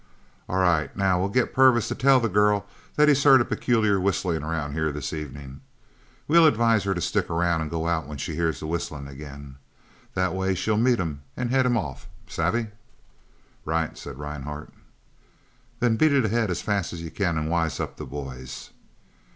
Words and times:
"All 0.49 0.57
right. 0.57 0.97
Now 0.97 1.19
we'll 1.19 1.29
get 1.29 1.53
Purvis 1.53 1.87
to 1.89 1.93
tell 1.93 2.19
the 2.19 2.27
girl 2.27 2.65
that 2.95 3.07
he's 3.07 3.23
heard 3.23 3.39
a 3.39 3.45
peculiar 3.45 3.99
whistling 3.99 4.41
around 4.41 4.73
here 4.73 4.91
this 4.91 5.13
evening. 5.13 5.61
We'll 6.27 6.47
advise 6.47 6.85
her 6.85 6.95
to 6.95 7.01
stick 7.01 7.29
around 7.29 7.61
and 7.61 7.69
go 7.69 7.87
out 7.87 8.07
when 8.07 8.17
she 8.17 8.33
hears 8.33 8.59
the 8.59 8.65
whistling 8.65 9.05
again. 9.07 9.57
That 10.15 10.33
way 10.33 10.55
she'll 10.55 10.75
meet 10.77 10.99
him 10.99 11.21
and 11.37 11.51
head 11.51 11.67
him 11.67 11.77
off, 11.77 12.07
savvy?" 12.25 12.69
"Right," 13.63 13.95
said 13.95 14.17
Rhinehart. 14.17 14.73
"Then 15.79 15.97
beat 15.97 16.13
it 16.13 16.25
ahead 16.25 16.49
as 16.49 16.63
fast 16.63 16.93
as 16.93 17.03
you 17.03 17.11
can 17.11 17.37
and 17.37 17.47
wise 17.47 17.79
up 17.79 17.97
the 17.97 18.05
boys." 18.07 18.71